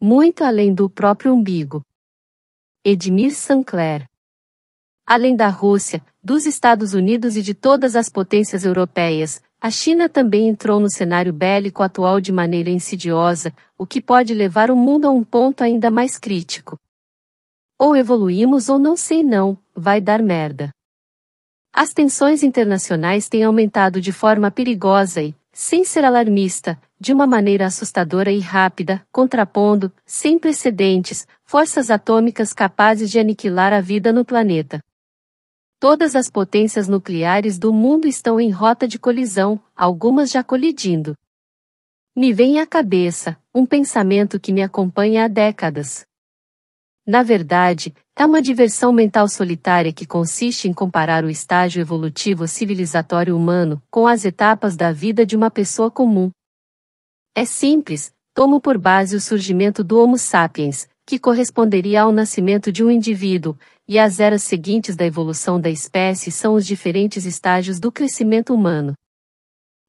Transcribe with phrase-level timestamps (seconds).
[0.00, 1.82] Muito além do próprio umbigo.
[2.84, 4.06] Edmir Sancler.
[5.04, 10.48] Além da Rússia, dos Estados Unidos e de todas as potências europeias, a China também
[10.48, 15.10] entrou no cenário bélico atual de maneira insidiosa, o que pode levar o mundo a
[15.10, 16.78] um ponto ainda mais crítico.
[17.76, 20.70] Ou evoluímos ou não sei não, vai dar merda.
[21.72, 27.66] As tensões internacionais têm aumentado de forma perigosa e, sem ser alarmista, de uma maneira
[27.66, 34.80] assustadora e rápida, contrapondo, sem precedentes, forças atômicas capazes de aniquilar a vida no planeta.
[35.80, 41.16] Todas as potências nucleares do mundo estão em rota de colisão, algumas já colidindo.
[42.14, 46.06] Me vem à cabeça um pensamento que me acompanha há décadas.
[47.08, 53.34] Na verdade, é uma diversão mental solitária que consiste em comparar o estágio evolutivo civilizatório
[53.34, 56.30] humano com as etapas da vida de uma pessoa comum.
[57.34, 62.84] É simples, tomo por base o surgimento do Homo sapiens, que corresponderia ao nascimento de
[62.84, 63.56] um indivíduo,
[63.88, 68.92] e as eras seguintes da evolução da espécie são os diferentes estágios do crescimento humano.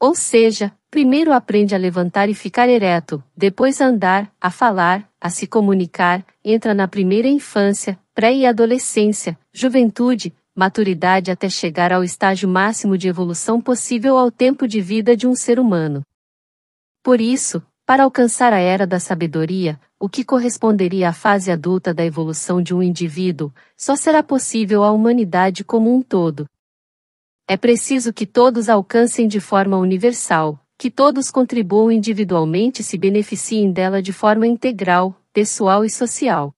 [0.00, 5.30] Ou seja, primeiro aprende a levantar e ficar ereto, depois a andar, a falar, a
[5.30, 12.48] se comunicar, entra na primeira infância, pré e adolescência, juventude, maturidade até chegar ao estágio
[12.48, 16.02] máximo de evolução possível ao tempo de vida de um ser humano.
[17.04, 22.04] Por isso, para alcançar a era da sabedoria, o que corresponderia à fase adulta da
[22.04, 26.46] evolução de um indivíduo, só será possível à humanidade como um todo.
[27.46, 33.70] É preciso que todos alcancem de forma universal, que todos contribuam individualmente e se beneficiem
[33.70, 36.52] dela de forma integral, pessoal e social.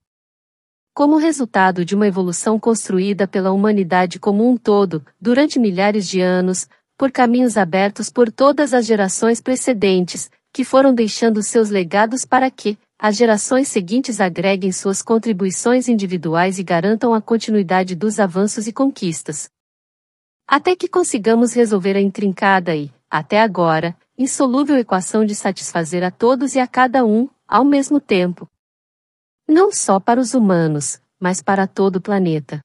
[0.95, 6.67] Como resultado de uma evolução construída pela humanidade como um todo, durante milhares de anos,
[6.97, 12.79] por caminhos abertos por todas as gerações precedentes, que foram deixando seus legados para que,
[12.99, 19.51] as gerações seguintes agreguem suas contribuições individuais e garantam a continuidade dos avanços e conquistas.
[20.49, 26.55] Até que consigamos resolver a intrincada e, até agora, insolúvel equação de satisfazer a todos
[26.55, 28.49] e a cada um, ao mesmo tempo.
[29.47, 32.65] Não só para os humanos, mas para todo o planeta.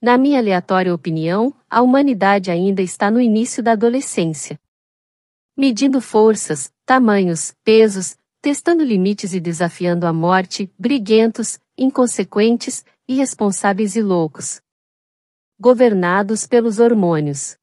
[0.00, 4.60] Na minha aleatória opinião, a humanidade ainda está no início da adolescência.
[5.56, 14.60] Medindo forças, tamanhos, pesos, testando limites e desafiando a morte, briguentos, inconsequentes, irresponsáveis e loucos.
[15.58, 17.56] Governados pelos hormônios.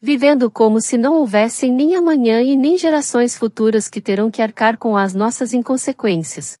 [0.00, 4.78] Vivendo como se não houvessem nem amanhã e nem gerações futuras que terão que arcar
[4.78, 6.56] com as nossas inconsequências.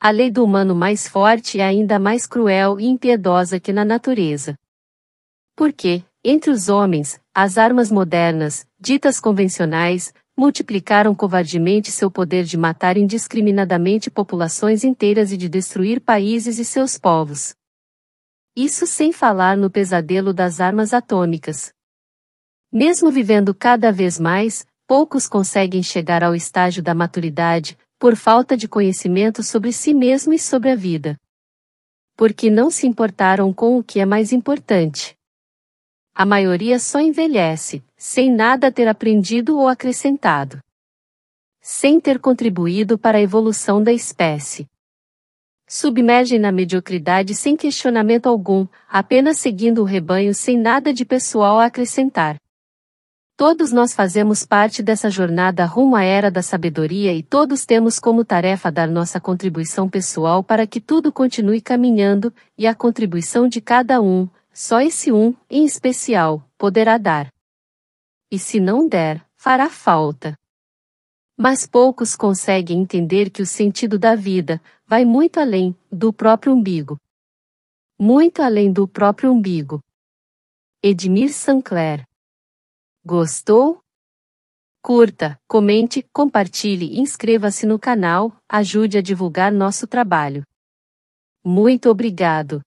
[0.00, 4.58] A lei do humano mais forte é ainda mais cruel e impiedosa que na natureza.
[5.54, 12.96] Porque, entre os homens, as armas modernas, ditas convencionais, multiplicaram covardemente seu poder de matar
[12.96, 17.54] indiscriminadamente populações inteiras e de destruir países e seus povos.
[18.56, 21.72] Isso sem falar no pesadelo das armas atômicas.
[22.72, 28.66] Mesmo vivendo cada vez mais, poucos conseguem chegar ao estágio da maturidade, por falta de
[28.66, 31.18] conhecimento sobre si mesmo e sobre a vida.
[32.16, 35.14] Porque não se importaram com o que é mais importante.
[36.14, 40.58] A maioria só envelhece, sem nada ter aprendido ou acrescentado.
[41.60, 44.66] Sem ter contribuído para a evolução da espécie.
[45.68, 51.66] Submergem na mediocridade sem questionamento algum, apenas seguindo o rebanho sem nada de pessoal a
[51.66, 52.41] acrescentar.
[53.36, 58.24] Todos nós fazemos parte dessa jornada rumo à era da sabedoria e todos temos como
[58.24, 64.00] tarefa dar nossa contribuição pessoal para que tudo continue caminhando, e a contribuição de cada
[64.00, 67.32] um, só esse um, em especial, poderá dar.
[68.30, 70.38] E se não der, fará falta.
[71.36, 76.98] Mas poucos conseguem entender que o sentido da vida vai muito além do próprio umbigo.
[77.98, 79.80] Muito além do próprio umbigo.
[80.82, 82.04] Edmir Sancler.
[83.04, 83.82] Gostou?
[84.80, 90.46] Curta, comente, compartilhe e inscreva-se no canal, ajude a divulgar nosso trabalho.
[91.44, 92.62] Muito obrigado.